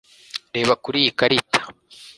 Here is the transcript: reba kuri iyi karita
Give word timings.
reba 0.55 0.73
kuri 0.83 0.97
iyi 1.03 1.11
karita 1.19 1.59